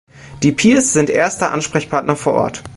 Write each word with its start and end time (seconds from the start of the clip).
Die 0.41 0.51
Peers 0.51 0.93
sind 0.93 1.11
erster 1.11 1.51
Ansprechpartner 1.51 2.15
vor 2.15 2.33
Ort. 2.33 2.63